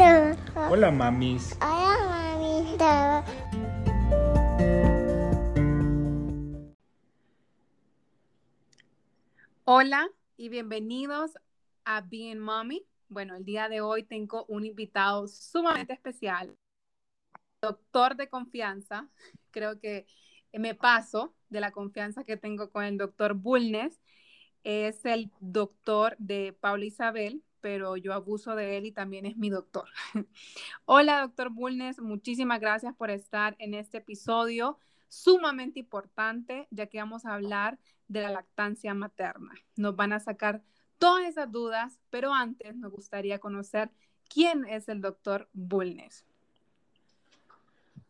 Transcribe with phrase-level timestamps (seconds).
[0.00, 1.58] Hola, mamis.
[1.60, 2.76] Hola, mami.
[9.64, 11.32] Hola y bienvenidos
[11.84, 12.86] a Being Mommy.
[13.08, 16.56] Bueno, el día de hoy tengo un invitado sumamente especial,
[17.60, 19.08] doctor de confianza.
[19.50, 20.06] Creo que
[20.52, 24.00] me paso de la confianza que tengo con el doctor Bulnes.
[24.62, 29.50] Es el doctor de Paula Isabel, pero yo abuso de él y también es mi
[29.50, 29.88] doctor.
[30.84, 37.24] Hola, doctor Bulnes, muchísimas gracias por estar en este episodio sumamente importante, ya que vamos
[37.26, 39.52] a hablar de la lactancia materna.
[39.76, 40.62] Nos van a sacar
[40.98, 43.90] todas esas dudas, pero antes nos gustaría conocer
[44.28, 46.24] quién es el doctor Bulnes.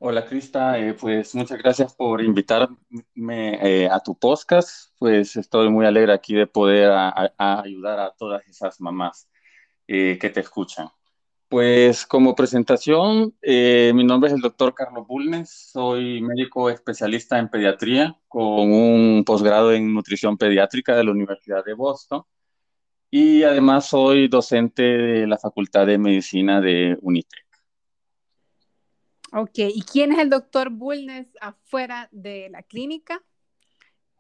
[0.01, 2.77] Hola Crista, eh, pues muchas gracias por invitarme
[3.19, 4.93] eh, a tu podcast.
[4.97, 9.29] Pues estoy muy alegre aquí de poder a, a ayudar a todas esas mamás
[9.89, 10.89] eh, que te escuchan.
[11.49, 17.49] Pues como presentación, eh, mi nombre es el doctor Carlos Bulnes, soy médico especialista en
[17.49, 22.23] pediatría con un posgrado en nutrición pediátrica de la Universidad de Boston
[23.11, 27.47] y además soy docente de la Facultad de Medicina de Unitec.
[29.33, 33.23] Ok, ¿y quién es el doctor Bulnes afuera de la clínica?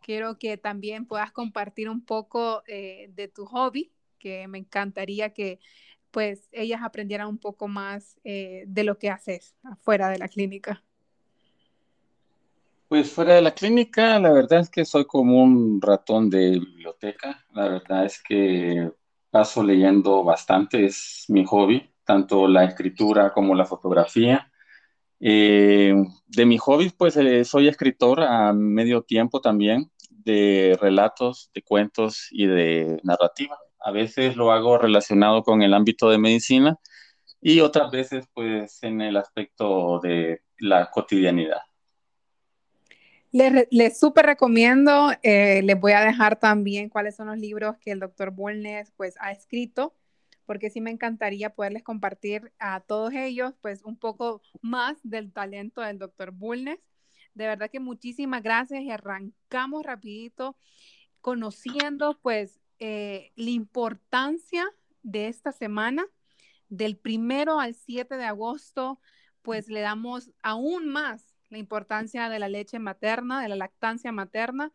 [0.03, 5.61] Quiero que también puedas compartir un poco eh, de tu hobby, que me encantaría que
[6.11, 10.83] pues ellas aprendieran un poco más eh, de lo que haces afuera de la clínica.
[12.89, 17.45] Pues fuera de la clínica, la verdad es que soy como un ratón de biblioteca.
[17.53, 18.91] La verdad es que
[19.31, 24.51] paso leyendo bastante, es mi hobby, tanto la escritura como la fotografía.
[25.21, 25.95] Eh,
[26.29, 32.29] de mis hobbies, pues eh, soy escritor a medio tiempo también de relatos, de cuentos
[32.31, 33.59] y de narrativa.
[33.81, 36.79] A veces lo hago relacionado con el ámbito de medicina
[37.41, 41.61] y otras veces pues en el aspecto de la cotidianidad.
[43.31, 47.91] Les, les súper recomiendo, eh, les voy a dejar también cuáles son los libros que
[47.91, 49.95] el doctor Bulnes pues ha escrito,
[50.47, 55.83] porque sí me encantaría poderles compartir a todos ellos pues un poco más del talento
[55.83, 56.79] del doctor Bulnes.
[57.35, 60.57] De verdad que muchísimas gracias y arrancamos rapidito
[61.21, 64.67] conociendo pues eh, la importancia
[65.03, 66.07] de esta semana,
[66.69, 69.01] del primero al 7 de agosto,
[69.43, 74.73] pues le damos aún más la importancia de la leche materna, de la lactancia materna.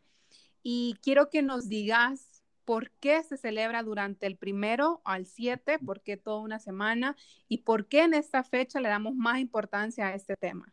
[0.63, 6.01] Y quiero que nos digas por qué se celebra durante el primero al 7, por
[6.01, 7.15] qué toda una semana
[7.47, 10.72] y por qué en esta fecha le damos más importancia a este tema.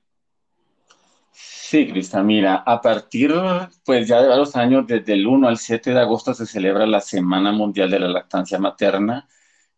[1.32, 3.32] Sí, Crista, mira, a partir
[3.84, 7.00] pues ya de varios años, desde el 1 al 7 de agosto se celebra la
[7.00, 9.28] Semana Mundial de la Lactancia Materna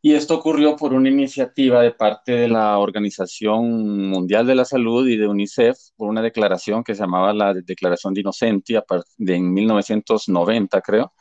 [0.05, 5.07] y esto ocurrió por una iniciativa de parte de la Organización Mundial de la Salud
[5.09, 8.85] y de UNICEF, por una declaración que se llamaba la Declaración de Inocentia
[9.17, 11.13] de en 1990, creo,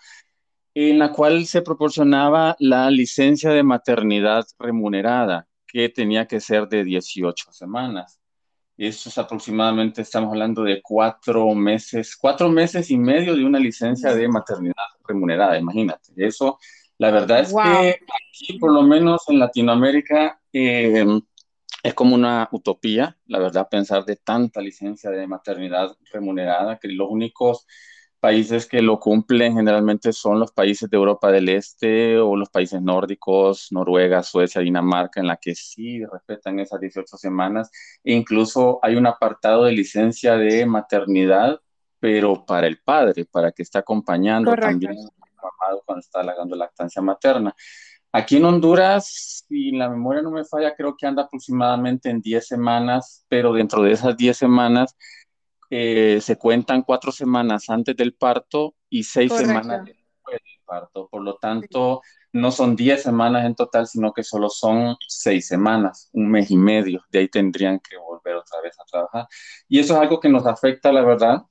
[0.74, 6.84] en la cual se proporcionaba la licencia de maternidad remunerada, que tenía que ser de
[6.84, 8.21] 18 semanas.
[8.88, 14.16] Eso es aproximadamente, estamos hablando de cuatro meses, cuatro meses y medio de una licencia
[14.16, 14.74] de maternidad
[15.08, 16.12] remunerada, imagínate.
[16.16, 16.58] Eso
[16.98, 21.06] la verdad es que aquí, por lo menos en Latinoamérica, eh,
[21.84, 27.08] es como una utopía, la verdad, pensar de tanta licencia de maternidad remunerada, que los
[27.08, 27.68] únicos
[28.22, 32.82] países que lo cumplen generalmente son los países de Europa del Este o los países
[32.82, 37.72] nórdicos, Noruega, Suecia, Dinamarca, en la que sí respetan esas 18 semanas.
[38.04, 41.60] E incluso hay un apartado de licencia de maternidad,
[42.00, 44.96] pero para el padre, para que esté acompañando también
[45.86, 47.56] cuando está halagando lactancia materna.
[48.14, 52.46] Aquí en Honduras, si la memoria no me falla, creo que anda aproximadamente en 10
[52.46, 54.96] semanas, pero dentro de esas 10 semanas
[55.74, 61.08] eh, se cuentan 4 semanas antes del parto y 6 semanas después del parto.
[61.10, 62.02] Por lo tanto,
[62.34, 66.58] no son 10 semanas en total, sino que solo son 6 semanas, un mes y
[66.58, 67.06] medio.
[67.10, 69.28] De ahí tendrían que volver otra vez a trabajar.
[69.70, 71.44] Y eso es algo que nos afecta, la verdad,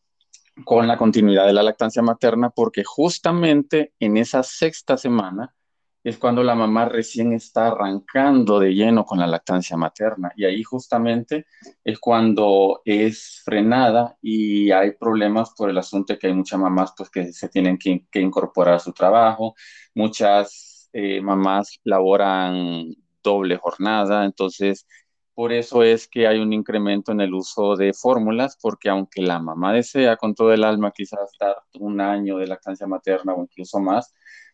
[0.67, 5.55] con la continuidad de la lactancia materna porque justamente en esa sexta semana
[6.03, 10.33] es cuando la mamá recién está arrancando de lleno con la lactancia materna.
[10.37, 11.47] Y ahí justamente
[11.85, 17.11] es cuando es frenada y hay problemas por el asunto que hay muchas mamás pues
[17.11, 19.55] que se tienen que, que incorporar a su trabajo,
[19.95, 24.87] muchas eh, mamás laboran doble jornada, entonces
[25.35, 29.39] por eso es que hay un incremento en el uso de fórmulas, porque aunque la
[29.39, 33.79] mamá desea con todo el alma quizás dar un año de lactancia materna o incluso
[33.81, 34.13] más,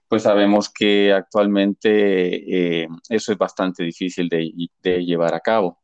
[0.09, 5.83] pues sabemos que actualmente eh, eso es bastante difícil de, de, llevar a cabo.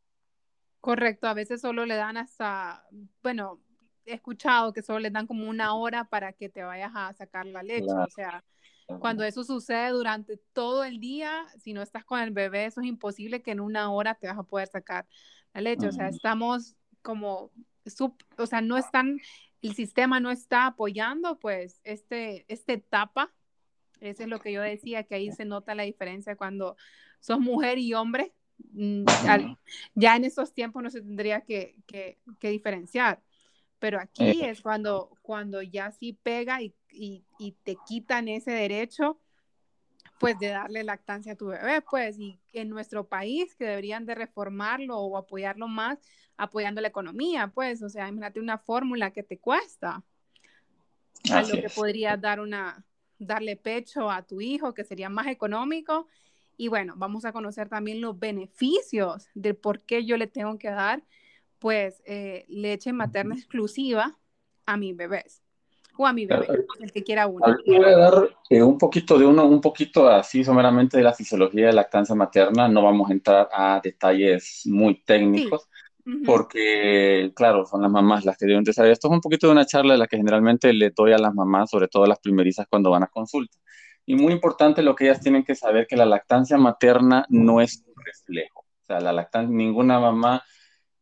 [0.80, 2.84] Correcto, a veces solo le dan hasta,
[3.22, 3.60] bueno,
[4.04, 7.46] he escuchado que solo le dan como una hora para que te vayas a sacar
[7.46, 8.44] la leche, o sea,
[8.98, 12.86] cuando eso sucede durante todo el día, si no estás con el bebé, eso es
[12.86, 15.06] imposible que en una hora te vas a poder sacar
[15.54, 17.50] la leche, o sea, estamos como,
[17.86, 19.18] sub, o sea, no están,
[19.62, 23.32] el sistema no está apoyando pues este, esta etapa
[24.02, 26.76] eso es lo que yo decía, que ahí se nota la diferencia cuando
[27.20, 28.32] sos mujer y hombre.
[28.72, 29.04] Mm,
[29.94, 32.18] ya en esos tiempos no se tendría que, que,
[32.50, 33.22] diferenciar.
[33.78, 34.50] Pero aquí eh.
[34.50, 39.18] es cuando, cuando ya sí pega y, y, y, te quitan ese derecho,
[40.18, 44.14] pues de darle lactancia a tu bebé, pues, y en nuestro país que deberían de
[44.14, 45.98] reformarlo o apoyarlo más,
[46.36, 50.04] apoyando la economía, pues, o sea, imagínate una fórmula que te cuesta
[51.30, 52.84] a lo que podría dar una,
[53.26, 56.06] darle pecho a tu hijo, que sería más económico.
[56.56, 60.70] Y bueno, vamos a conocer también los beneficios de por qué yo le tengo que
[60.70, 61.02] dar,
[61.58, 64.18] pues, eh, leche materna exclusiva
[64.66, 65.42] a mis bebés
[65.96, 66.46] o a mi bebé,
[66.80, 67.44] el que quiera uno.
[67.66, 71.66] Voy a dar eh, un poquito de uno, un poquito así someramente de la fisiología
[71.66, 72.68] de lactancia materna.
[72.68, 75.68] No vamos a entrar a detalles muy técnicos
[76.24, 78.92] porque, claro, son las mamás las que deben de saber.
[78.92, 81.34] Esto es un poquito de una charla de la que generalmente le doy a las
[81.34, 83.56] mamás, sobre todo las primerizas cuando van a consulta.
[84.04, 87.84] Y muy importante lo que ellas tienen que saber, que la lactancia materna no es
[87.86, 88.60] un reflejo.
[88.60, 90.42] O sea, la lactancia, ninguna mamá,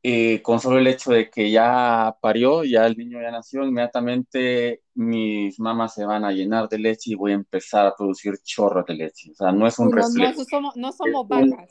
[0.03, 4.83] eh, con solo el hecho de que ya parió, ya el niño ya nació, inmediatamente
[4.95, 8.87] mis mamás se van a llenar de leche y voy a empezar a producir chorros
[8.87, 9.31] de leche.
[9.33, 10.39] O sea, no es un reflejo.
[10.39, 11.71] No, somos, no somos vacas.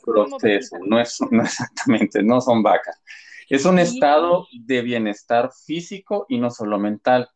[0.86, 3.00] no, es, no exactamente, no son vacas.
[3.48, 7.28] Es un estado de bienestar físico y no solo mental.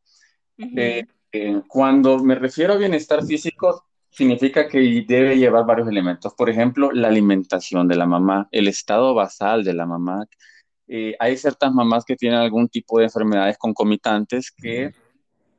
[0.57, 6.33] Eh, eh, cuando me refiero a bienestar físico, significa que debe llevar varios elementos.
[6.35, 10.25] Por ejemplo, la alimentación de la mamá, el estado basal de la mamá.
[10.87, 14.93] Eh, hay ciertas mamás que tienen algún tipo de enfermedades concomitantes que,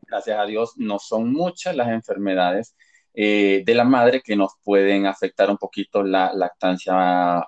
[0.07, 2.75] gracias a Dios, no son muchas las enfermedades
[3.17, 7.47] de la madre que nos pueden afectar un poquito la lactancia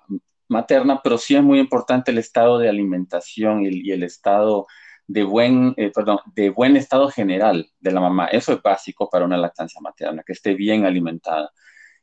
[0.49, 4.67] materna, pero sí es muy importante el estado de alimentación y, el estado
[5.07, 8.27] de buen, eh, perdón, de buen estado general de la mamá.
[8.27, 11.51] Eso es básico para una lactancia materna, que esté bien alimentada.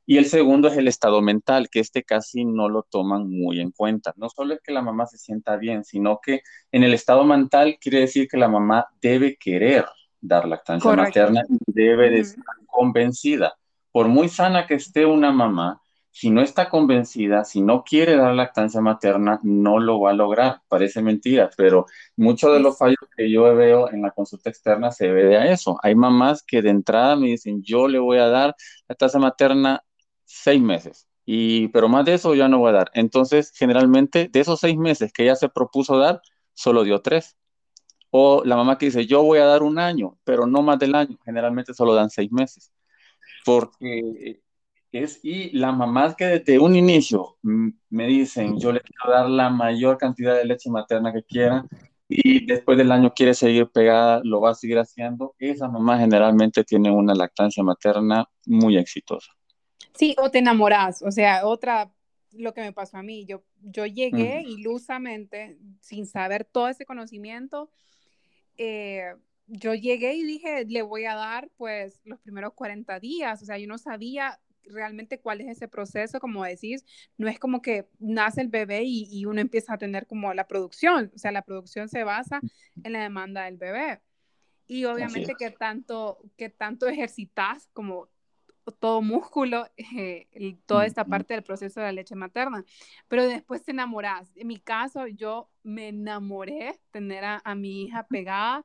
[0.07, 3.71] Y el segundo es el estado mental, que este casi no lo toman muy en
[3.71, 4.13] cuenta.
[4.17, 6.43] No solo es que la mamá se sienta bien, sino que
[6.73, 9.87] en el estado mental quiere decir que la mamá debe querer
[10.21, 13.55] dar lactancia materna y debe de estar convencida.
[13.93, 15.81] Por muy sana que esté una mamá,
[16.11, 20.61] si no está convencida, si no quiere dar lactancia materna, no lo va a lograr.
[20.69, 21.87] Parece mentira, pero
[22.17, 25.77] muchos de los fallos que yo veo en la consulta externa se debe a eso.
[25.83, 28.55] Hay mamás que de entrada me dicen, yo le voy a dar
[28.87, 29.83] lactancia materna
[30.35, 32.91] seis meses, y, pero más de eso ya no voy a dar.
[32.95, 36.21] Entonces, generalmente, de esos seis meses que ella se propuso dar,
[36.53, 37.37] solo dio tres.
[38.11, 40.95] O la mamá que dice, yo voy a dar un año, pero no más del
[40.95, 42.73] año, generalmente solo dan seis meses.
[43.45, 44.41] Porque
[45.23, 49.99] y las mamás que desde un inicio me dicen, yo le quiero dar la mayor
[49.99, 51.67] cantidad de leche materna que quiera
[52.09, 56.63] y después del año quiere seguir pegada, lo va a seguir haciendo, esas mamás generalmente
[56.63, 59.33] tienen una lactancia materna muy exitosa.
[59.95, 61.93] Sí, o te enamoras, o sea, otra,
[62.33, 67.71] lo que me pasó a mí, yo, yo llegué ilusamente, sin saber todo ese conocimiento,
[68.57, 69.15] eh,
[69.47, 73.59] yo llegué y dije, le voy a dar pues los primeros 40 días, o sea,
[73.59, 76.85] yo no sabía realmente cuál es ese proceso, como decís,
[77.17, 81.13] no es como que nace el bebé y, uno empieza a tener como la producción,
[81.15, 82.41] o sea, la producción se basa
[82.83, 84.01] en la demanda del bebé.
[84.67, 88.09] Y obviamente que tanto, que tanto ejercitas como
[88.79, 92.65] todo músculo, eh, toda esta parte del proceso de la leche materna,
[93.09, 94.33] pero después te enamoras.
[94.37, 98.65] En mi caso, yo me enamoré tener a, a mi hija pegada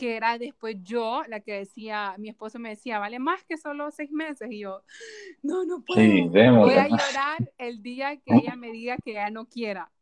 [0.00, 3.90] que era después yo la que decía, mi esposo me decía, vale más que solo
[3.90, 4.50] seis meses.
[4.50, 4.82] Y yo,
[5.42, 6.00] no, no puedo.
[6.30, 9.92] Voy a llorar el día que ella me diga que ya no quiera.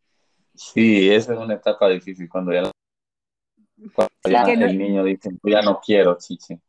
[0.55, 2.71] Sí, esa es una etapa difícil cuando ya,
[4.53, 6.61] el niño dice, ya no quiero, chichi.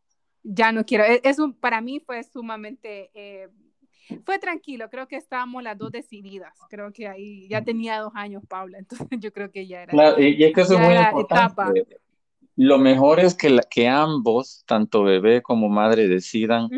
[0.43, 1.03] Ya no quiero.
[1.03, 3.11] E, Eso para mí fue sumamente...
[3.13, 3.49] Eh,
[4.25, 6.57] fue tranquilo, creo que estábamos las dos decididas.
[6.67, 9.91] Creo que ahí ya tenía dos años, Paula, entonces yo creo que ya era.
[9.91, 11.21] Claro, y es que eso es muy importante.
[11.21, 11.73] Etapa
[12.59, 16.69] lo mejor es que, que ambos, tanto bebé como madre, decidan.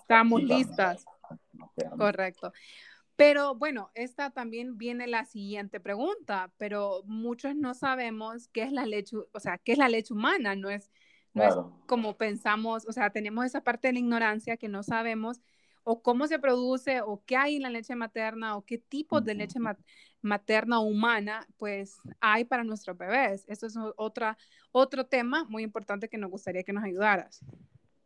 [0.00, 1.04] Estamos listas.
[1.96, 2.52] Correcto.
[3.14, 8.84] Pero bueno, esta también viene la siguiente pregunta, pero muchos no sabemos qué es la
[8.84, 10.90] leche, o sea, qué es la leche humana, no es,
[11.36, 11.54] no es
[11.86, 15.40] como pensamos, o sea, tenemos esa parte de la ignorancia que no sabemos
[15.84, 19.34] o cómo se produce o qué hay en la leche materna o qué tipo de
[19.34, 19.60] leche
[20.20, 23.44] materna humana pues hay para nuestros bebés.
[23.46, 24.36] Eso es otra,
[24.72, 27.44] otro tema muy importante que nos gustaría que nos ayudaras.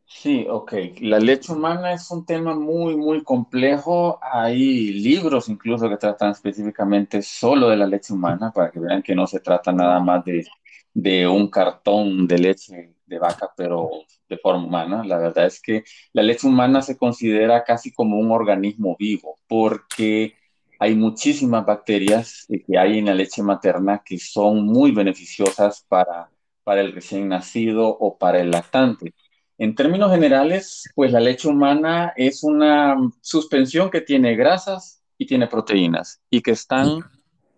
[0.04, 0.72] Sí, ok.
[1.00, 4.18] La leche humana es un tema muy, muy complejo.
[4.22, 9.14] Hay libros incluso que tratan específicamente solo de la leche humana para que vean que
[9.14, 10.46] no se trata nada más de,
[10.92, 13.90] de un cartón de leche de vaca, pero
[14.28, 15.04] de forma humana.
[15.04, 20.34] La verdad es que la leche humana se considera casi como un organismo vivo porque
[20.78, 26.30] hay muchísimas bacterias que hay en la leche materna que son muy beneficiosas para,
[26.64, 29.12] para el recién nacido o para el lactante.
[29.58, 35.48] En términos generales, pues la leche humana es una suspensión que tiene grasas y tiene
[35.48, 37.04] proteínas y que están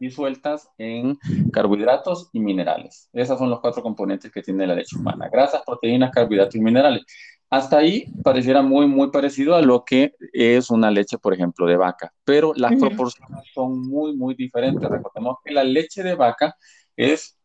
[0.03, 1.19] disueltas en
[1.53, 3.09] carbohidratos y minerales.
[3.13, 5.29] Esos son los cuatro componentes que tiene la leche humana.
[5.33, 7.03] Grasas, proteínas, carbohidratos y minerales.
[7.49, 11.77] Hasta ahí pareciera muy, muy parecido a lo que es una leche, por ejemplo, de
[11.77, 14.89] vaca, pero las proporciones son muy, muy diferentes.
[14.89, 16.57] Recordemos que la leche de vaca
[16.97, 17.39] es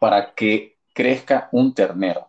[0.00, 2.28] para que crezca un ternero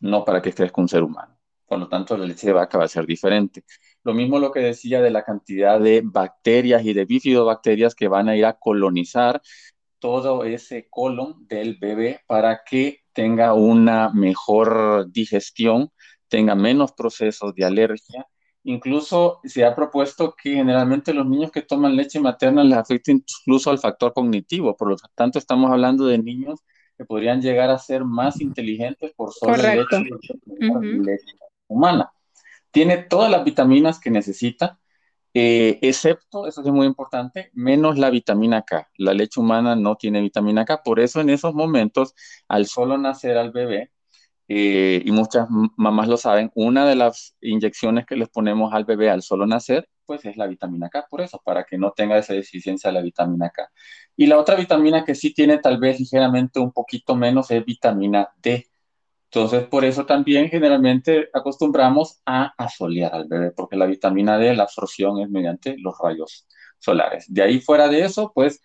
[0.00, 1.36] no para que crezca un ser humano.
[1.66, 3.64] Por lo tanto, la leche de vaca va a ser diferente.
[4.02, 8.28] Lo mismo lo que decía de la cantidad de bacterias y de bifidobacterias que van
[8.28, 9.42] a ir a colonizar
[9.98, 15.90] todo ese colon del bebé para que tenga una mejor digestión,
[16.28, 18.26] tenga menos procesos de alergia.
[18.64, 23.70] Incluso se ha propuesto que generalmente los niños que toman leche materna les afecta incluso
[23.70, 24.76] al factor cognitivo.
[24.76, 26.60] Por lo tanto, estamos hablando de niños
[26.96, 31.24] que podrían llegar a ser más inteligentes por solo el hecho de leche
[31.68, 32.10] humana.
[32.70, 34.78] Tiene todas las vitaminas que necesita,
[35.34, 38.88] eh, excepto, eso es muy importante, menos la vitamina K.
[38.98, 42.14] La leche humana no tiene vitamina K, por eso en esos momentos,
[42.48, 43.92] al solo nacer al bebé,
[44.48, 45.46] eh, y muchas
[45.76, 49.88] mamás lo saben, una de las inyecciones que les ponemos al bebé al solo nacer,
[50.06, 53.02] pues es la vitamina K, por eso, para que no tenga esa deficiencia de la
[53.02, 53.70] vitamina K.
[54.16, 58.28] Y la otra vitamina que sí tiene tal vez ligeramente un poquito menos es vitamina
[58.42, 58.66] D.
[59.32, 64.64] Entonces, por eso también generalmente acostumbramos a asolear al bebé, porque la vitamina D, la
[64.64, 66.48] absorción es mediante los rayos
[66.80, 67.32] solares.
[67.32, 68.60] De ahí fuera de eso, pues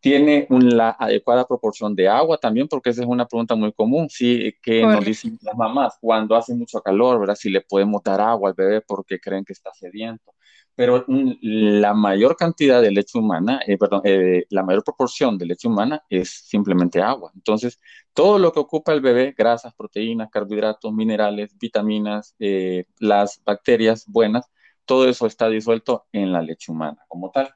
[0.00, 4.52] tiene una adecuada proporción de agua también, porque esa es una pregunta muy común, sí,
[4.60, 7.36] que nos dicen las mamás, cuando hace mucho calor, ¿verdad?
[7.36, 10.34] Si le podemos dar agua al bebé porque creen que está sediento.
[10.74, 15.68] Pero la mayor cantidad de leche humana, eh, perdón, eh, la mayor proporción de leche
[15.68, 17.30] humana es simplemente agua.
[17.34, 17.78] Entonces,
[18.14, 24.50] todo lo que ocupa el bebé, grasas, proteínas, carbohidratos, minerales, vitaminas, eh, las bacterias buenas,
[24.84, 27.54] todo eso está disuelto en la leche humana como tal.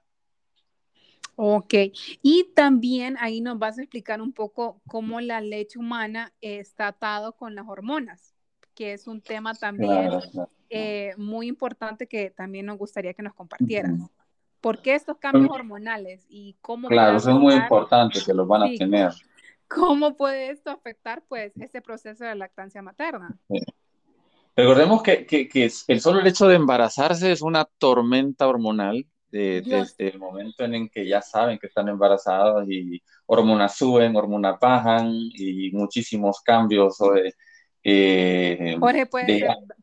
[1.38, 1.74] Ok,
[2.22, 7.36] y también ahí nos vas a explicar un poco cómo la leche humana está atado
[7.36, 8.35] con las hormonas,
[8.76, 10.10] que es un tema también
[10.70, 13.92] eh, muy importante que también nos gustaría que nos compartieras.
[14.60, 16.88] ¿Por qué estos cambios hormonales y cómo?
[16.88, 19.10] Claro, eso es muy importante que los van a tener.
[19.68, 23.36] ¿Cómo puede esto afectar, pues, ese proceso de lactancia materna?
[24.54, 30.18] Recordemos que, que, que, el solo hecho de embarazarse es una tormenta hormonal desde el
[30.18, 35.70] momento en el que ya saben que están embarazadas y hormonas suben, hormonas bajan y
[35.72, 36.98] muchísimos cambios
[37.88, 38.78] eh,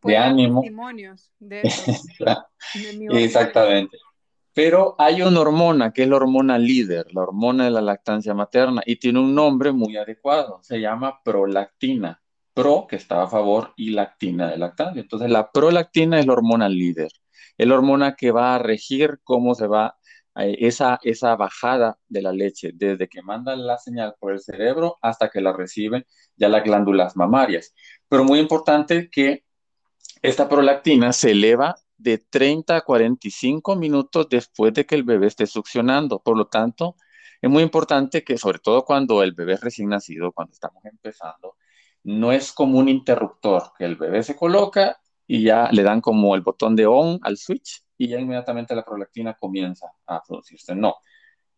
[0.03, 0.63] de, ánimo.
[3.13, 3.97] Exactamente.
[4.53, 8.83] Pero hay una hormona que es la hormona líder, la hormona de la lactancia materna,
[8.85, 12.19] y tiene un nombre muy adecuado, se llama prolactina.
[12.53, 15.01] Pro, que está a favor, y lactina de lactancia.
[15.01, 17.09] Entonces, la prolactina es la hormona líder
[17.57, 19.97] es la hormona que va a regir cómo se va
[20.35, 25.29] esa, esa bajada de la leche, desde que manda la señal por el cerebro hasta
[25.29, 27.73] que la reciben ya las glándulas mamarias.
[28.07, 29.43] Pero muy importante que
[30.21, 35.45] esta prolactina se eleva de 30 a 45 minutos después de que el bebé esté
[35.45, 36.19] succionando.
[36.19, 36.95] Por lo tanto,
[37.41, 41.55] es muy importante que, sobre todo cuando el bebé recién nacido, cuando estamos empezando,
[42.03, 44.97] no es como un interruptor, que el bebé se coloca
[45.27, 48.83] y ya le dan como el botón de on al switch y ya inmediatamente la
[48.83, 50.75] prolactina comienza a producirse.
[50.75, 50.95] No.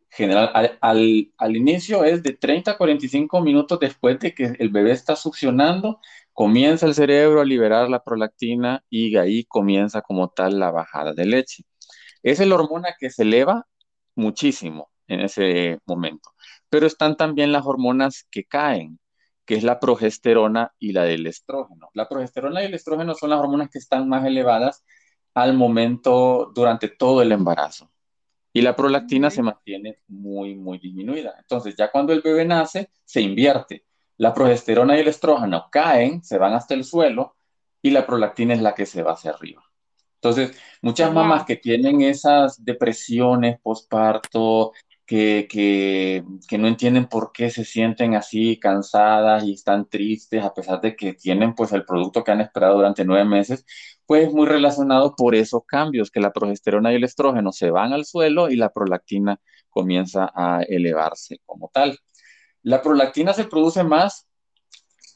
[0.09, 4.91] General, al, al, inicio es de 30 a 45 minutos después de que el bebé
[4.91, 5.99] está succionando,
[6.31, 11.25] comienza el cerebro a liberar la prolactina y ahí comienza como tal la bajada de
[11.25, 11.63] leche.
[12.23, 13.67] Es la hormona que se eleva
[14.15, 16.31] muchísimo en ese momento,
[16.69, 18.99] pero están también las hormonas que caen,
[19.45, 21.89] que es la progesterona y la del estrógeno.
[21.93, 24.83] La progesterona y el estrógeno son las hormonas que están más elevadas
[25.35, 27.91] al momento durante todo el embarazo.
[28.53, 31.35] Y la prolactina se mantiene muy, muy disminuida.
[31.37, 33.85] Entonces, ya cuando el bebé nace, se invierte.
[34.17, 37.35] La progesterona y el estrógeno caen, se van hasta el suelo
[37.81, 39.61] y la prolactina es la que se va hacia arriba.
[40.15, 44.71] Entonces, muchas mamás que tienen esas depresiones postparto,
[45.05, 50.53] que, que, que, no entienden por qué se sienten así cansadas y están tristes a
[50.53, 53.65] pesar de que tienen pues el producto que han esperado durante nueve meses,
[54.05, 58.05] pues muy relacionado por esos cambios, que la progesterona y el estrógeno se van al
[58.05, 61.97] suelo y la prolactina comienza a elevarse como tal.
[62.61, 64.27] La prolactina se produce más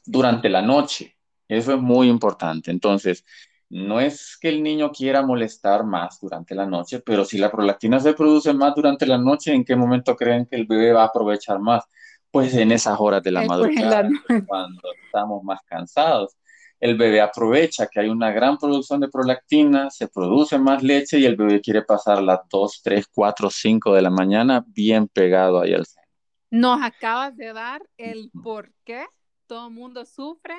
[0.06, 1.16] durante la noche,
[1.48, 2.72] eso es muy importante.
[2.72, 3.26] Entonces,
[3.70, 8.00] no es que el niño quiera molestar más durante la noche, pero si la prolactina
[8.00, 11.08] se produce más durante la noche, ¿en qué momento creen que el bebé va a
[11.08, 11.84] aprovechar más?
[12.32, 14.10] Pues en esas horas de la madrugada,
[14.48, 16.36] cuando estamos más cansados.
[16.80, 21.26] El bebé aprovecha que hay una gran producción de prolactina, se produce más leche y
[21.26, 25.74] el bebé quiere pasar las 2, 3, 4, 5 de la mañana bien pegado ahí
[25.74, 26.06] al seno.
[26.52, 29.06] Nos acabas de dar el por qué
[29.46, 30.56] todo el mundo sufre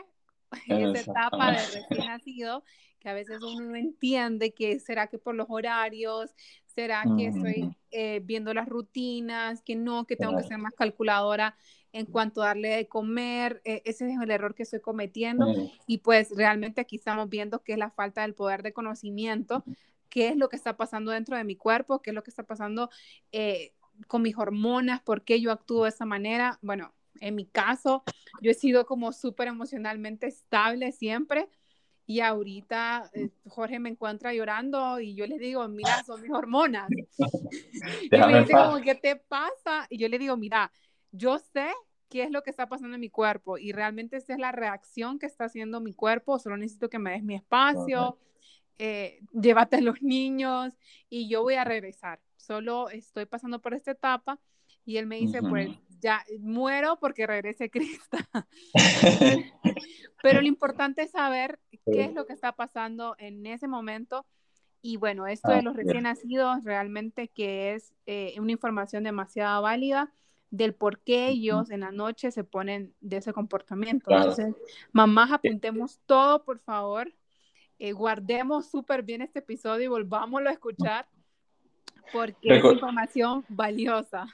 [0.66, 2.64] en esa etapa de recién nacido
[3.00, 6.30] que a veces uno no entiende que será que por los horarios,
[6.66, 11.56] será que estoy eh, viendo las rutinas, que no, que tengo que ser más calculadora
[11.92, 15.46] en cuanto a darle de comer, eh, ese es el error que estoy cometiendo
[15.86, 19.64] y pues realmente aquí estamos viendo que es la falta del poder de conocimiento,
[20.08, 22.44] qué es lo que está pasando dentro de mi cuerpo, qué es lo que está
[22.44, 22.90] pasando
[23.32, 23.72] eh,
[24.06, 26.58] con mis hormonas, por qué yo actúo de esa manera.
[26.62, 28.02] Bueno, en mi caso,
[28.40, 31.48] yo he sido como súper emocionalmente estable siempre,
[32.10, 36.88] y ahorita eh, Jorge me encuentra llorando y yo le digo, mira, son mis hormonas.
[36.90, 39.86] y me dice como, ¿qué te pasa?
[39.88, 40.72] Y yo le digo, mira,
[41.12, 41.68] yo sé
[42.08, 45.18] qué es lo que está pasando en mi cuerpo y realmente esa es la reacción
[45.18, 48.18] que está haciendo mi cuerpo, solo necesito que me des mi espacio,
[48.78, 50.74] eh, llévate a los niños
[51.08, 52.20] y yo voy a regresar.
[52.36, 54.40] Solo estoy pasando por esta etapa
[54.84, 55.68] y él me dice, pues
[56.00, 58.18] ya muero porque regrese Cristo.
[60.22, 64.26] Pero lo importante es saber qué es lo que está pasando en ese momento.
[64.82, 70.12] Y bueno, esto de los recién nacidos realmente que es eh, una información demasiado válida
[70.50, 74.10] del por qué ellos en la noche se ponen de ese comportamiento.
[74.10, 74.54] Entonces,
[74.92, 77.12] mamás, apuntemos todo, por favor.
[77.78, 81.06] Eh, guardemos súper bien este episodio y volvámoslo a escuchar
[82.12, 84.26] porque es información valiosa.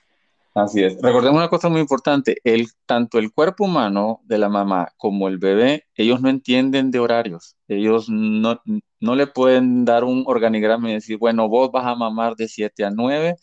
[0.56, 0.96] Así es.
[1.02, 5.36] Recordemos una cosa muy importante, el, tanto el cuerpo humano de la mamá como el
[5.36, 7.56] bebé, ellos no entienden de horarios.
[7.68, 8.62] Ellos no,
[8.98, 12.86] no le pueden dar un organigrama y decir, bueno, vos vas a mamar de 7
[12.86, 13.36] a 9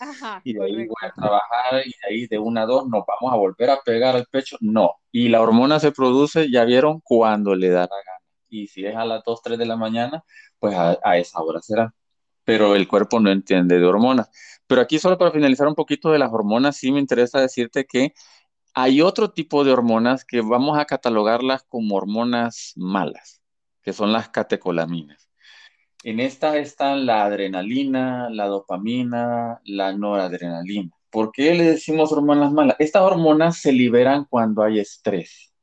[0.44, 3.32] y de ahí voy a trabajar y de ahí de 1 a 2 nos vamos
[3.32, 4.58] a volver a pegar al pecho.
[4.60, 4.96] No.
[5.12, 8.20] Y la hormona se produce, ya vieron, cuando le da la gana.
[8.50, 10.24] Y si es a las 2, 3 de la mañana,
[10.58, 11.94] pues a, a esa hora será.
[12.44, 14.30] Pero el cuerpo no entiende de hormonas.
[14.68, 18.14] Pero aquí solo para finalizar un poquito de las hormonas, sí me interesa decirte que
[18.74, 23.42] hay otro tipo de hormonas que vamos a catalogarlas como hormonas malas,
[23.82, 25.30] que son las catecolaminas.
[26.04, 30.92] En esta están la adrenalina, la dopamina, la noradrenalina.
[31.10, 32.76] ¿Por qué le decimos hormonas malas?
[32.80, 35.54] Estas hormonas se liberan cuando hay estrés.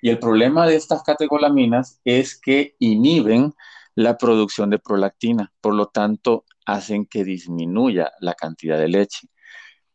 [0.00, 3.54] Y el problema de estas catecolaminas es que inhiben
[3.98, 5.52] la producción de prolactina.
[5.60, 9.26] Por lo tanto, hacen que disminuya la cantidad de leche.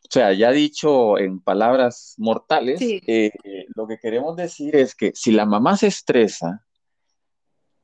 [0.03, 3.31] O sea, ya dicho en palabras mortales, eh,
[3.73, 6.65] lo que queremos decir es que si la mamá se estresa,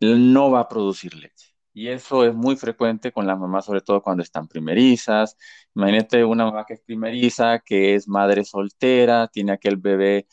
[0.02, 1.56] no va a producir leche.
[1.74, 5.38] Y eso es muy frecuente con las mamás, sobre todo cuando están primerizas.
[5.74, 10.28] Imagínate una mamá que es primeriza, que es madre soltera, tiene aquel bebé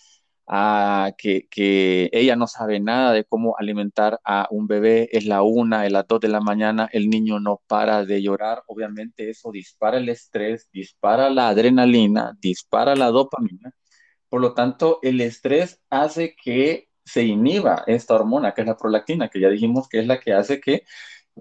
[0.46, 5.42] a que, que, ella no sabe nada de cómo alimentar a un bebé, es la
[5.42, 9.50] una, es las dos de la mañana, el niño no para de llorar, obviamente eso
[9.50, 13.72] dispara el estrés, dispara la adrenalina, dispara la dopamina,
[14.28, 19.28] por lo tanto el estrés hace que se inhiba esta hormona, que es la prolactina,
[19.28, 20.84] que ya dijimos que es la que hace que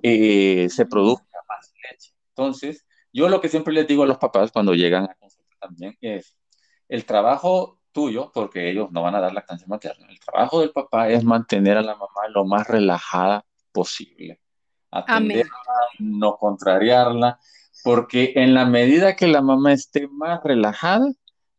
[0.04, 2.14] eh, se produzca más leche.
[2.30, 5.98] Entonces, yo lo que siempre les digo a los papás cuando llegan a consulta también
[6.02, 6.36] es,
[6.90, 10.06] el trabajo tuyo, porque ellos no van a dar lactancia materna.
[10.10, 14.42] El trabajo del papá es mantener a la mamá lo más relajada posible.
[14.92, 15.56] Atenderla,
[16.00, 17.40] no contrariarla,
[17.86, 21.08] porque en la medida que la mamá esté más relajada,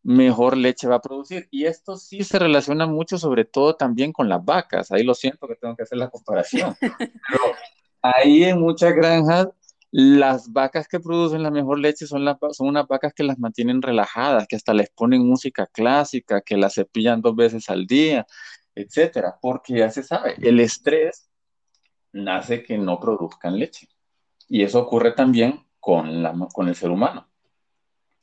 [0.02, 1.48] mejor leche va a producir.
[1.50, 4.92] Y esto sí se relaciona mucho, sobre todo también con las vacas.
[4.92, 6.76] Ahí lo siento que tengo que hacer la comparación.
[6.80, 7.44] Pero
[8.02, 9.48] ahí en muchas granjas
[9.90, 14.46] las vacas que producen la mejor leche son, son unas vacas que las mantienen relajadas,
[14.46, 18.26] que hasta les ponen música clásica, que las cepillan dos veces al día,
[18.74, 21.30] etcétera, porque ya se sabe, el estrés
[22.12, 23.88] nace que no produzcan leche.
[24.48, 27.28] Y eso ocurre también con, la, con el ser humano.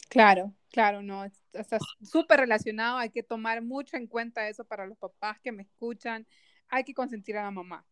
[0.09, 4.97] Claro, claro, no, está súper relacionado, hay que tomar mucho en cuenta eso para los
[4.97, 6.27] papás que me escuchan,
[6.67, 7.85] hay que consentir a la mamá.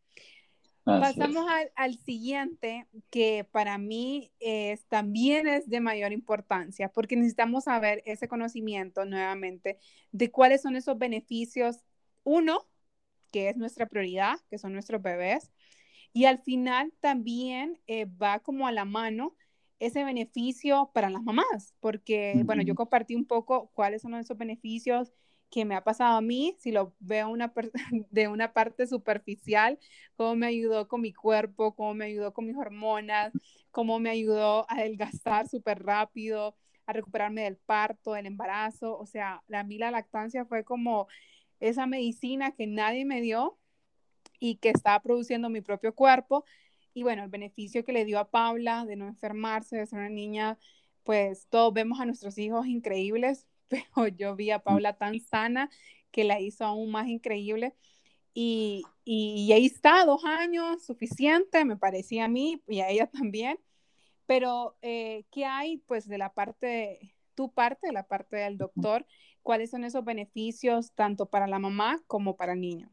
[0.83, 8.01] Pasamos al, siguiente, que para mí es, también es de mayor importancia, porque necesitamos saber
[8.05, 9.77] ese conocimiento nuevamente
[10.11, 11.83] de cuáles son esos beneficios.
[12.23, 12.67] Uno,
[13.31, 15.51] que es nuestra prioridad, que son nuestros bebés.
[16.13, 19.35] Y al final también eh, va como a la mano
[19.79, 25.11] ese beneficio para las mamás, porque, bueno, yo compartí un poco cuáles son esos beneficios
[25.51, 27.27] que me ha pasado a mí, si lo veo
[28.09, 29.77] de una parte superficial,
[30.15, 33.33] cómo me ayudó con mi cuerpo, cómo me ayudó con mis hormonas,
[33.69, 38.97] cómo me ayudó a adelgazar súper rápido, a recuperarme del parto, del embarazo.
[38.97, 41.07] O sea, a mí la lactancia fue como
[41.59, 43.57] esa medicina que nadie me dio
[44.39, 46.45] y que estaba produciendo mi propio cuerpo.
[46.93, 50.09] Y bueno, el beneficio que le dio a Paula de no enfermarse, de ser una
[50.09, 50.57] niña,
[51.03, 53.47] pues todos vemos a nuestros hijos increíbles,
[53.95, 54.63] pero yo vi a mm.
[54.63, 55.69] Paula tan sana
[56.11, 57.73] que la hizo aún más increíble.
[58.33, 63.57] Y, y, ahí está, dos años, suficiente, me parecía a mí y a ella también.
[64.25, 69.05] Pero, eh, ¿qué hay pues de la parte, tu parte, de la parte del doctor?
[69.43, 72.89] ¿Cuáles son esos beneficios tanto para la mamá como para el niño?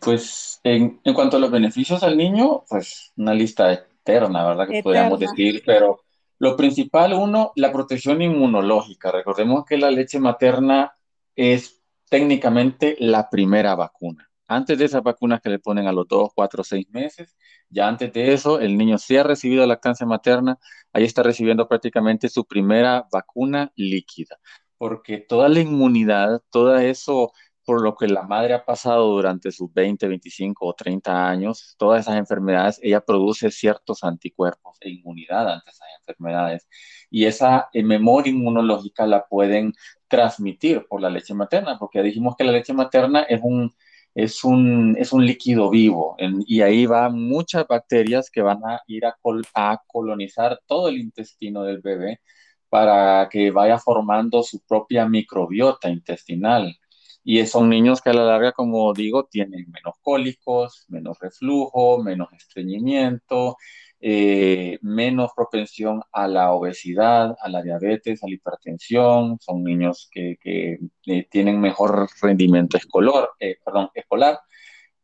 [0.00, 4.68] Pues en, en cuanto a los beneficios al niño, pues una lista eterna, ¿verdad?
[4.68, 6.00] Que podríamos decir, pero
[6.40, 9.12] lo principal, uno, la protección inmunológica.
[9.12, 10.94] Recordemos que la leche materna
[11.36, 14.28] es técnicamente la primera vacuna.
[14.48, 17.36] Antes de esas vacunas que le ponen a los 2, 4, 6 meses,
[17.68, 20.58] ya antes de eso, el niño sí ha recibido lactancia materna,
[20.94, 24.38] ahí está recibiendo prácticamente su primera vacuna líquida,
[24.78, 27.32] porque toda la inmunidad, todo eso
[27.64, 32.00] por lo que la madre ha pasado durante sus 20, 25 o 30 años, todas
[32.02, 36.68] esas enfermedades, ella produce ciertos anticuerpos e inmunidad ante esas enfermedades.
[37.10, 39.74] Y esa eh, memoria inmunológica la pueden
[40.08, 43.72] transmitir por la leche materna, porque dijimos que la leche materna es un,
[44.14, 49.06] es un, es un líquido vivo y ahí van muchas bacterias que van a ir
[49.06, 49.16] a,
[49.54, 52.20] a colonizar todo el intestino del bebé
[52.68, 56.76] para que vaya formando su propia microbiota intestinal
[57.22, 62.32] y son niños que a la larga, como digo, tienen menos cólicos, menos reflujo, menos
[62.32, 63.56] estreñimiento,
[64.00, 69.38] eh, menos propensión a la obesidad, a la diabetes, a la hipertensión.
[69.40, 73.28] Son niños que, eh, tienen mejor rendimiento escolar.
[73.38, 74.38] Eh, perdón, escolar.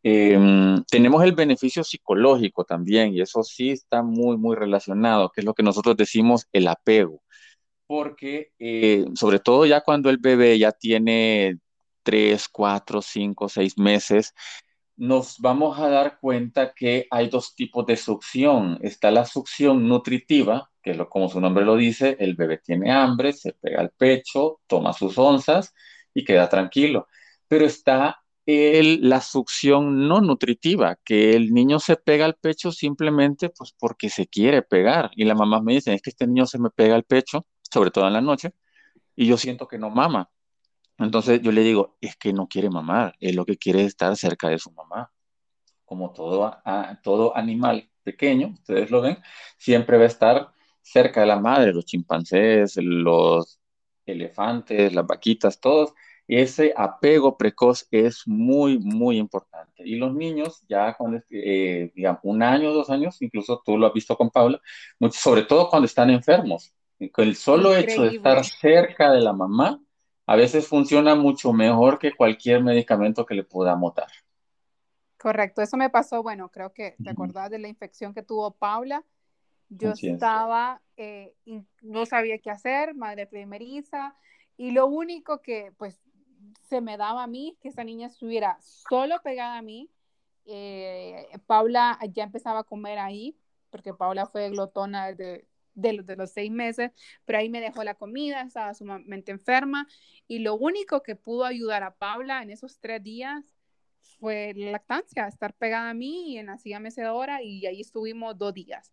[0.02, 5.44] Em, tenemos el beneficio psicológico también, y eso sí está muy, muy relacionado, que es
[5.44, 7.22] lo que nosotros decimos el apego
[7.88, 8.50] porque
[9.14, 11.60] sobre todo ya cuando el bebé ya tiene
[12.06, 14.32] tres, cuatro, cinco, seis meses,
[14.96, 18.78] nos vamos a dar cuenta que hay dos tipos de succión.
[18.82, 22.92] Está la succión nutritiva, que es lo, como su nombre lo dice, el bebé tiene
[22.92, 25.74] hambre, se pega al pecho, toma sus onzas
[26.14, 27.08] y queda tranquilo.
[27.48, 33.50] Pero está el, la succión no nutritiva, que el niño se pega al pecho simplemente
[33.50, 35.10] pues porque se quiere pegar.
[35.16, 37.90] Y la mamá me dice, es que este niño se me pega al pecho, sobre
[37.90, 38.52] todo en la noche,
[39.16, 40.30] y yo siento que no mama.
[40.98, 44.48] Entonces yo le digo, es que no quiere mamar, es lo que quiere estar cerca
[44.48, 45.10] de su mamá.
[45.84, 46.56] Como todo,
[47.02, 49.18] todo animal pequeño, ustedes lo ven,
[49.58, 53.60] siempre va a estar cerca de la madre, los chimpancés, los
[54.06, 55.92] elefantes, las vaquitas, todos.
[56.28, 59.84] Ese apego precoz es muy, muy importante.
[59.84, 63.92] Y los niños, ya cuando, eh, digamos, un año, dos años, incluso tú lo has
[63.92, 64.60] visto con Paula,
[65.12, 66.72] sobre todo cuando están enfermos.
[66.98, 69.80] El solo hecho de estar cerca de la mamá
[70.26, 74.08] a veces funciona mucho mejor que cualquier medicamento que le podamos dar.
[75.18, 79.04] Correcto, eso me pasó, bueno, creo que te acordás de la infección que tuvo Paula.
[79.68, 81.34] Yo estaba, eh,
[81.80, 84.14] no sabía qué hacer, madre primeriza,
[84.56, 86.00] y lo único que pues
[86.68, 89.90] se me daba a mí, que esa niña estuviera solo pegada a mí.
[90.44, 93.36] Eh, Paula ya empezaba a comer ahí,
[93.70, 96.90] porque Paula fue glotona desde de los, de los seis meses,
[97.24, 99.86] pero ahí me dejó la comida, estaba sumamente enferma
[100.26, 103.44] y lo único que pudo ayudar a Paula en esos tres días
[104.18, 108.36] fue la lactancia, estar pegada a mí y en la silla mecedora y ahí estuvimos
[108.36, 108.92] dos días.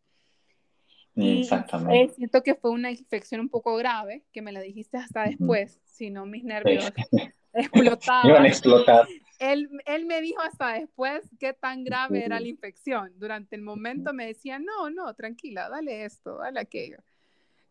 [1.16, 2.16] Exactamente.
[2.16, 6.10] siento que fue una infección un poco grave, que me la dijiste hasta después, si
[6.10, 6.92] no mis nervios
[7.54, 8.30] explotaban.
[8.30, 9.08] Iban a explotar
[9.52, 13.12] él, él, me dijo hasta después qué tan grave era la infección.
[13.18, 16.98] Durante el momento me decía, no, no, tranquila, dale esto, dale aquello.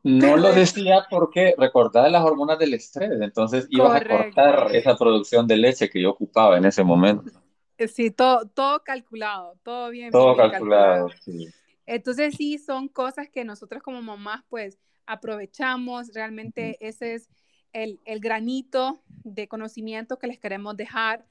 [0.02, 5.46] No lo decía porque recordaba las hormonas del estrés, entonces iba a cortar esa producción
[5.46, 7.30] de leche que yo ocupaba en ese momento.
[7.78, 10.10] Eh, sí, todo, todo calculado, todo bien.
[10.10, 11.48] Todo calculado, sí.
[11.86, 17.28] Entonces sí, son cosas que nosotros como mamás pues aprovechamos, realmente ese es
[17.72, 21.24] el, el, granito de conocimiento que les queremos dejar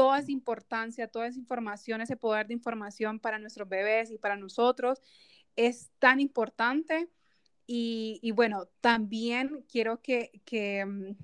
[0.00, 4.34] toda esa importancia, toda esa información, ese poder de información para nuestros bebés y para
[4.34, 5.02] nosotros
[5.56, 7.10] es tan importante.
[7.66, 11.16] Y, bueno, también quiero que, que, mm,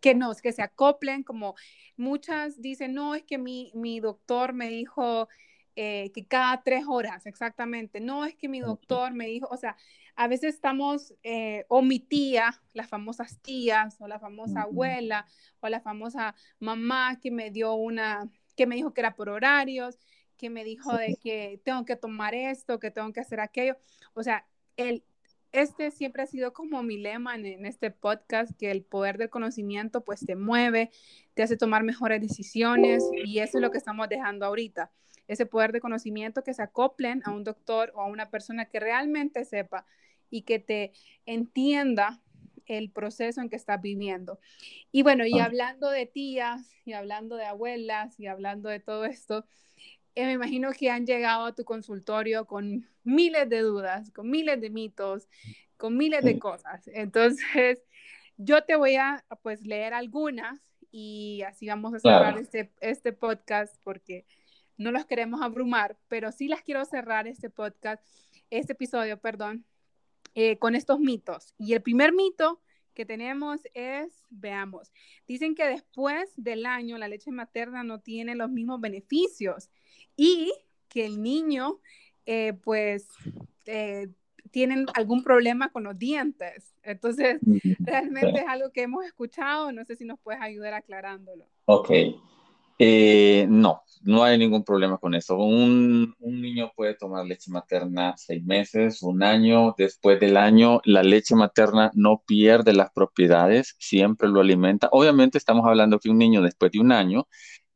[0.00, 1.56] que nos, que se acoplen, como
[1.98, 5.28] muchas dicen, no, es que mi, mi doctor me dijo
[5.76, 9.76] eh, que cada tres horas, exactamente, no, es que mi doctor me dijo, o sea,
[10.16, 15.26] a veces estamos, eh, o mi tía, las famosas tías, o la famosa abuela,
[15.60, 19.98] o la famosa mamá que me dio una, que me dijo que era por horarios,
[20.38, 23.76] que me dijo de que tengo que tomar esto, que tengo que hacer aquello.
[24.14, 24.46] O sea,
[24.78, 25.04] el,
[25.52, 29.28] este siempre ha sido como mi lema en, en, este podcast, que el poder del
[29.28, 30.90] conocimiento pues te mueve,
[31.34, 34.90] te hace tomar mejores decisiones y eso es lo que estamos dejando ahorita.
[35.28, 38.80] Ese poder de conocimiento que se acoplen a un doctor o a una persona que
[38.80, 39.84] realmente sepa
[40.30, 40.92] y que te
[41.24, 42.20] entienda
[42.66, 44.40] el proceso en que estás viviendo.
[44.92, 49.46] Y bueno, y hablando de tías, y hablando de abuelas, y hablando de todo esto,
[50.14, 54.60] eh, me imagino que han llegado a tu consultorio con miles de dudas, con miles
[54.60, 55.28] de mitos,
[55.76, 56.88] con miles de cosas.
[56.88, 57.82] Entonces,
[58.36, 60.60] yo te voy a pues leer algunas
[60.90, 64.24] y así vamos a cerrar este, este podcast porque
[64.78, 68.02] no los queremos abrumar, pero sí las quiero cerrar este podcast,
[68.50, 69.64] este episodio, perdón,
[70.38, 71.54] eh, con estos mitos.
[71.56, 72.60] Y el primer mito
[72.92, 74.92] que tenemos es, veamos,
[75.26, 79.70] dicen que después del año la leche materna no tiene los mismos beneficios
[80.14, 80.52] y
[80.88, 81.80] que el niño,
[82.26, 83.08] eh, pues,
[83.64, 84.08] eh,
[84.50, 86.74] tienen algún problema con los dientes.
[86.82, 87.40] Entonces,
[87.80, 91.46] realmente es algo que hemos escuchado, no sé si nos puedes ayudar aclarándolo.
[91.64, 91.90] Ok,
[92.78, 95.36] eh, no, no hay ningún problema con eso.
[95.36, 99.74] Un, un, niño puede tomar leche materna seis meses, un año.
[99.76, 104.88] Después del año, la leche materna no pierde las propiedades, siempre lo alimenta.
[104.92, 107.26] Obviamente estamos hablando que un niño después de un año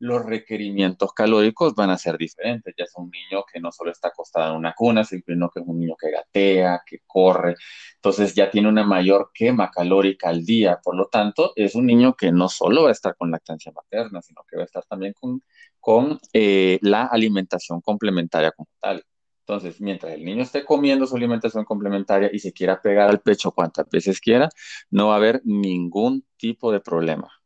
[0.01, 2.73] los requerimientos calóricos van a ser diferentes.
[2.77, 5.65] Ya es un niño que no solo está acostado en una cuna, sino que es
[5.67, 7.55] un niño que gatea, que corre.
[7.95, 10.79] Entonces ya tiene una mayor quema calórica al día.
[10.83, 14.21] Por lo tanto, es un niño que no solo va a estar con lactancia materna,
[14.23, 15.43] sino que va a estar también con,
[15.79, 19.05] con eh, la alimentación complementaria como tal.
[19.41, 23.51] Entonces, mientras el niño esté comiendo su alimentación complementaria y se quiera pegar al pecho
[23.51, 24.49] cuantas veces quiera,
[24.89, 27.40] no va a haber ningún tipo de problema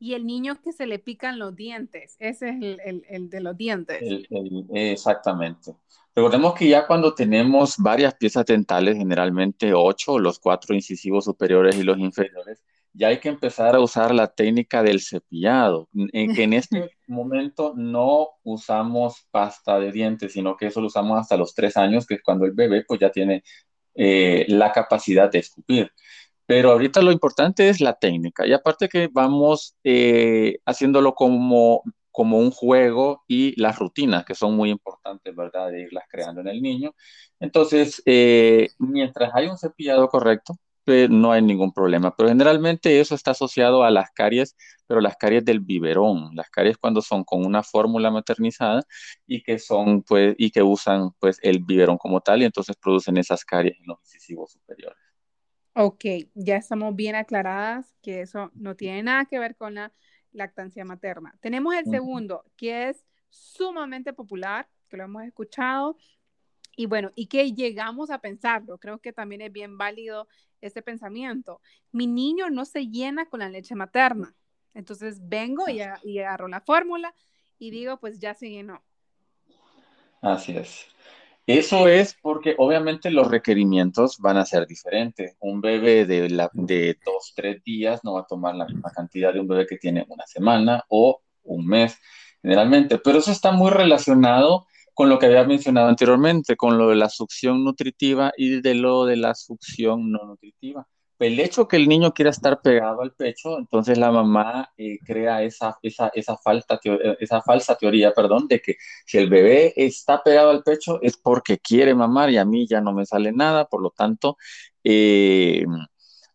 [0.00, 3.56] y el niño que se le pican los dientes, ese es el, el, de los
[3.56, 4.02] dientes.
[4.72, 5.74] exactamente.
[6.16, 11.82] Recordemos que ya cuando tenemos varias piezas dentales, generalmente ocho, los cuatro incisivos superiores y
[11.82, 12.62] los inferiores,
[12.94, 17.74] ya hay que empezar a usar la técnica del cepillado, en que en este momento
[17.76, 22.14] no usamos pasta de dientes, sino que eso lo usamos hasta los tres años, que
[22.14, 23.44] es cuando el bebé pues ya tiene
[23.94, 25.92] eh, la capacidad de escupir.
[26.50, 28.44] Pero ahorita lo importante es la técnica.
[28.44, 34.56] Y aparte que vamos eh, haciéndolo como, como un juego y las rutinas, que son
[34.56, 35.70] muy importantes, ¿verdad?
[35.70, 36.92] De irlas creando en el niño.
[37.38, 42.16] Entonces, eh, mientras hay un cepillado correcto, pues, no hay ningún problema.
[42.16, 44.56] Pero generalmente eso está asociado a las caries,
[44.88, 48.82] pero las caries del biberón, las caries cuando son con una fórmula maternizada
[49.24, 53.18] y que son, pues, y que usan, pues, el biberón como tal y entonces producen
[53.18, 55.09] esas caries en los incisivos superiores.
[55.74, 56.04] Ok,
[56.34, 59.92] ya estamos bien aclaradas que eso no tiene nada que ver con la
[60.32, 61.36] lactancia materna.
[61.40, 65.96] Tenemos el segundo, que es sumamente popular, que lo hemos escuchado,
[66.76, 68.78] y bueno, y que llegamos a pensarlo.
[68.78, 70.28] Creo que también es bien válido
[70.60, 71.60] este pensamiento.
[71.92, 74.34] Mi niño no se llena con la leche materna.
[74.74, 77.14] Entonces vengo y, y agarro la fórmula
[77.58, 78.84] y digo, pues ya se llenó.
[80.22, 80.86] Así es.
[81.58, 85.36] Eso es porque obviamente los requerimientos van a ser diferentes.
[85.40, 89.32] Un bebé de, la, de dos, tres días no va a tomar la misma cantidad
[89.32, 91.98] de un bebé que tiene una semana o un mes,
[92.40, 92.98] generalmente.
[92.98, 97.08] Pero eso está muy relacionado con lo que había mencionado anteriormente, con lo de la
[97.08, 100.86] succión nutritiva y de lo de la succión no nutritiva
[101.20, 105.42] el hecho que el niño quiera estar pegado al pecho, entonces la mamá eh, crea
[105.42, 110.22] esa, esa, esa, falta, eh, esa falsa teoría, perdón, de que si el bebé está
[110.22, 113.66] pegado al pecho es porque quiere mamar y a mí ya no me sale nada,
[113.66, 114.36] por lo tanto,
[114.84, 115.64] eh,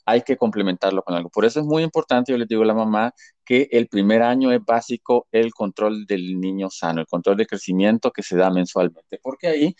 [0.06, 1.30] hay que complementarlo con algo.
[1.30, 4.52] Por eso es muy importante, yo les digo a la mamá, que el primer año
[4.52, 9.20] es básico el control del niño sano, el control de crecimiento que se da mensualmente,
[9.22, 9.76] porque ahí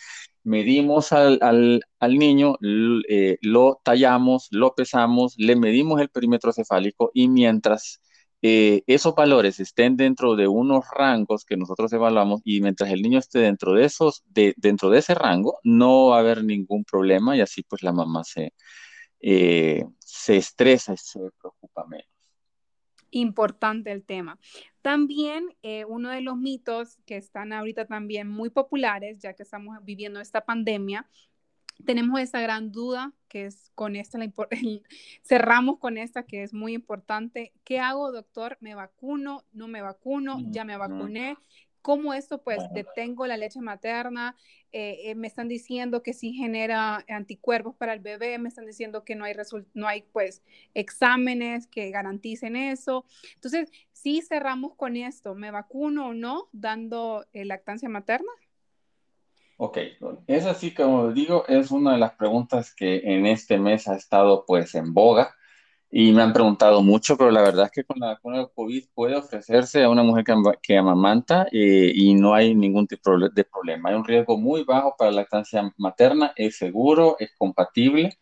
[0.46, 2.58] medimos al, niño,
[3.10, 8.02] eh, lo tallamos, lo pesamos, le medimos el perímetro cefálico y mientras
[8.42, 13.20] eh, esos valores estén dentro de unos rangos que nosotros evaluamos y mientras el niño
[13.20, 17.36] esté dentro de esos, de, dentro de ese rango, no va a haber ningún problema
[17.36, 18.54] y así pues la mamá se,
[19.22, 22.15] eh, se estresa y se preocupa menos.
[23.18, 24.38] Importante el tema.
[24.82, 29.78] También eh, uno de los mitos que están ahorita también muy populares, ya que estamos
[29.86, 31.08] viviendo esta pandemia,
[31.86, 34.30] tenemos esa gran duda que es con esta, la,
[35.24, 37.54] cerramos con esta que es muy importante.
[37.64, 38.58] ¿Qué hago, doctor?
[38.60, 39.46] ¿Me vacuno?
[39.54, 40.40] ¿No me vacuno?
[40.50, 41.38] ¿Ya me vacuné?
[41.86, 44.36] ¿Cómo esto pues detengo la leche materna?
[44.72, 49.04] Eh, eh, me están diciendo que sí genera anticuerpos para el bebé, me están diciendo
[49.04, 49.36] que no hay,
[49.76, 50.42] no hay pues
[50.74, 53.06] exámenes que garanticen eso.
[53.36, 58.32] Entonces, sí cerramos con esto, ¿me vacuno o no dando eh, lactancia materna?
[59.58, 59.78] Ok,
[60.26, 64.44] es así como digo, es una de las preguntas que en este mes ha estado
[64.48, 65.36] pues en boga
[65.98, 68.84] y me han preguntado mucho, pero la verdad es que con la vacuna del COVID
[68.94, 70.26] puede ofrecerse a una mujer
[70.62, 73.90] que, amamanta eh, y no hay ningún tipo de problema.
[73.90, 78.18] Hay un riesgo muy bajo para la lactancia materna, es seguro, es compatible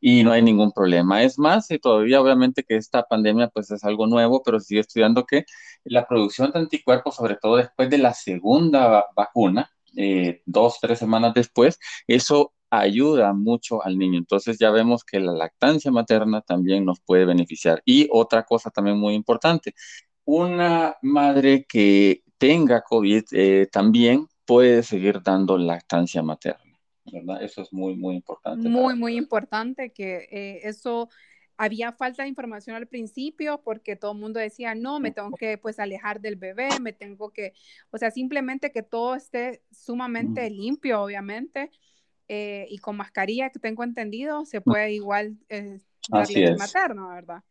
[0.00, 1.24] y no hay ningún problema.
[1.24, 5.26] Es más, y todavía obviamente que esta pandemia pues es algo nuevo, pero sigue estudiando
[5.26, 5.46] que
[5.82, 11.34] la producción de anticuerpos, sobre todo después de la segunda vacuna, eh, dos, tres semanas
[11.34, 14.18] después, eso ayuda mucho al niño.
[14.18, 17.82] Entonces ya vemos que la lactancia materna también nos puede beneficiar.
[17.84, 19.74] Y otra cosa también muy importante,
[20.24, 26.62] una madre que tenga COVID eh, también puede seguir dando lactancia materna.
[27.12, 27.42] ¿verdad?
[27.42, 28.68] Eso es muy, muy importante.
[28.68, 31.08] Muy, muy importante que eh, eso
[31.56, 35.56] había falta de información al principio porque todo el mundo decía, no, me tengo que
[35.56, 37.54] pues alejar del bebé, me tengo que,
[37.90, 41.70] o sea, simplemente que todo esté sumamente limpio, obviamente.
[42.28, 47.42] Eh, y con mascarilla, que tengo entendido, se puede igual eh, dar leche materna, ¿verdad?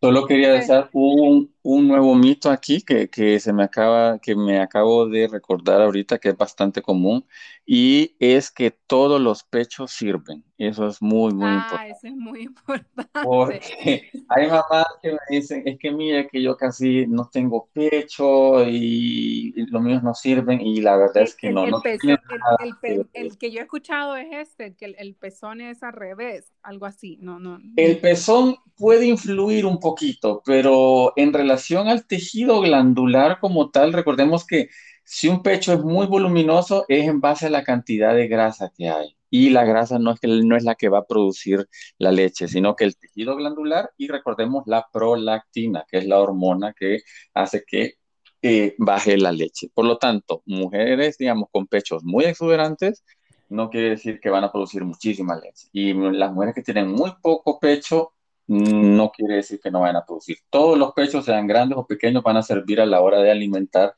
[0.00, 4.60] Solo quería decir un, un nuevo mito aquí que, que, se me acaba, que me
[4.60, 7.24] acabo de recordar ahorita que es bastante común
[7.64, 10.44] y es que todos los pechos sirven.
[10.58, 11.92] Eso es muy, muy ah, importante.
[11.92, 13.10] eso es muy importante.
[13.24, 18.62] Porque hay mamás que me dicen, es que mire que yo casi no tengo pecho
[18.68, 21.64] y, los míos no sirven y la verdad es que no.
[21.64, 21.82] El, no
[23.14, 27.18] el, que yo he escuchado es este, que el, pezón es al revés, algo así.
[27.20, 27.58] No, no.
[27.76, 31.53] El pezón puede influir un poquito, pero en relación
[31.86, 34.68] al tejido glandular como tal, recordemos que
[35.04, 38.88] si un pecho es muy voluminoso es en base a la cantidad de grasa que
[38.88, 39.16] hay.
[39.30, 41.66] Y la grasa no es, que, no es la que va a producir
[41.98, 46.72] la leche, sino que el tejido glandular y recordemos la prolactina, que es la hormona
[46.72, 47.00] que
[47.34, 47.94] hace que
[48.42, 49.70] eh, baje la leche.
[49.74, 53.04] Por lo tanto, mujeres, digamos, con pechos muy exuberantes,
[53.48, 55.68] no quiere decir que van a producir muchísima leche.
[55.72, 58.13] Y las mujeres que tienen muy poco pecho,
[58.46, 60.38] no quiere decir que no van a producir.
[60.50, 63.94] Todos los pechos, sean grandes o pequeños, van a servir a la hora de alimentar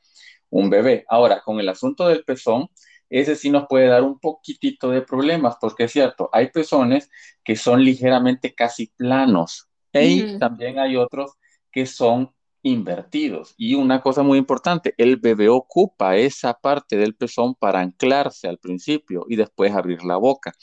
[0.49, 1.05] un bebé.
[1.09, 2.69] Ahora, con el asunto del pezón,
[3.09, 7.09] ese sí nos puede dar un poquitito de problemas, porque es cierto, hay pezones
[7.43, 11.33] que son ligeramente casi planos y también hay otros
[11.71, 12.31] que son
[12.61, 13.53] invertidos.
[13.57, 18.57] Y una cosa muy importante, el bebé ocupa esa parte del pezón para anclarse al
[18.57, 20.53] principio y después abrir la boca.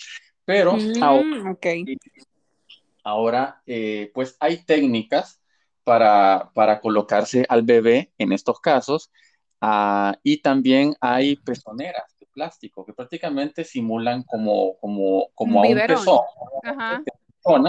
[0.44, 1.56] Pero mm, ahora,
[3.66, 5.40] eh, pues hay técnicas
[5.84, 9.10] para, para colocarse al bebé en estos casos
[9.66, 15.74] Ah, y también hay pezoneras de plástico que prácticamente simulan como, como, como a un
[15.86, 16.20] pezón.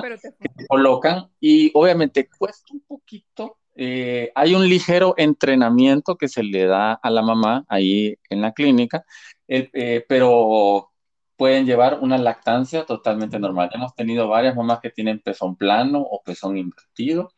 [0.01, 0.33] que se
[0.67, 3.59] colocan y obviamente cuesta un poquito.
[3.75, 8.51] Eh, hay un ligero entrenamiento que se le da a la mamá ahí en la
[8.51, 9.05] clínica,
[9.47, 10.91] eh, pero
[11.35, 13.69] pueden llevar una lactancia totalmente normal.
[13.73, 17.31] Hemos tenido varias mamás que tienen pezón plano o pezón invertido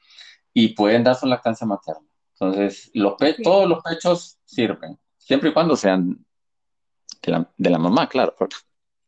[0.54, 2.08] y pueden dar su lactancia materna.
[2.34, 6.24] Entonces, los todos los pechos sirven, siempre y cuando sean
[7.58, 8.36] de la, mamá, claro.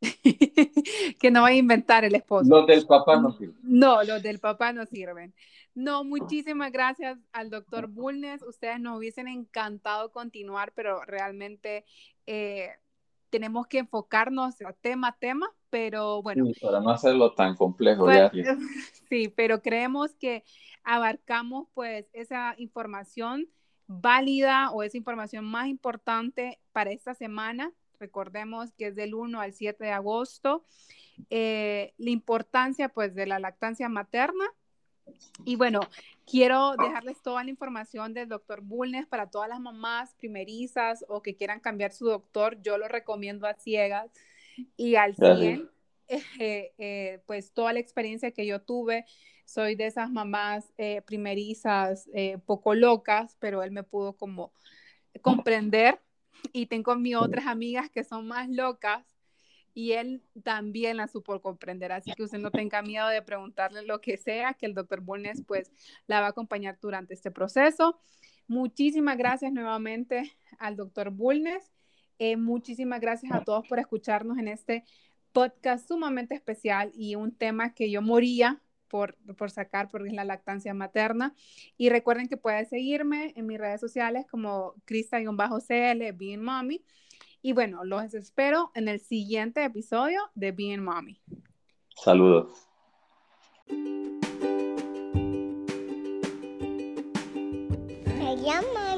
[1.19, 2.49] que no vaya a inventar el esposo.
[2.49, 3.57] Los del papá no sirven.
[3.63, 5.33] No, los del papá no sirven.
[5.75, 8.41] No, muchísimas gracias al doctor Bulnes.
[8.41, 11.85] Ustedes nos hubiesen encantado continuar, pero realmente
[12.25, 12.71] eh,
[13.29, 16.45] tenemos que enfocarnos a tema a tema, pero bueno.
[16.61, 18.31] para no hacerlo tan complejo ya.
[19.09, 20.43] Sí, pero creemos que
[20.83, 23.49] abarcamos pues esa información
[23.87, 27.71] válida o esa información más importante para esta semana.
[27.99, 30.63] Recordemos que es del 1 al 7 de agosto.
[31.29, 34.45] Eh, la importancia pues de la lactancia materna.
[35.45, 35.81] Y bueno,
[36.25, 41.35] quiero dejarles toda la información del doctor Bulnes para todas las mamás primerizas o que
[41.35, 42.61] quieran cambiar su doctor.
[42.61, 44.11] Yo lo recomiendo a ciegas
[44.77, 45.69] y al 100.
[46.11, 49.05] Eh, eh, pues toda la experiencia que yo tuve
[49.49, 54.53] soy de esas mamás eh, primerizas, eh, poco locas, pero él me pudo como
[55.21, 55.99] comprender.
[56.53, 59.03] Y tengo mis otras amigas que son más locas
[59.73, 61.91] y él también la supo comprender.
[61.91, 65.43] Así que usted no tenga miedo de preguntarle lo que sea, que el doctor Bulnes
[65.47, 65.71] pues
[66.07, 67.99] la va a acompañar durante este proceso.
[68.47, 71.71] Muchísimas gracias nuevamente al doctor Bulnes.
[72.17, 74.83] Eh, muchísimas gracias a todos por escucharnos en este
[75.31, 80.25] podcast sumamente especial y un tema que yo moría por, por sacar porque es la
[80.25, 81.35] lactancia materna.
[81.77, 86.83] Y recuerden que pueden seguirme en mis redes sociales como Crista-CL, Being Mommy.
[87.41, 91.21] Y bueno, los espero en el siguiente episodio de Being Mommy.
[91.95, 92.69] Saludos.
[98.45, 98.95] Llama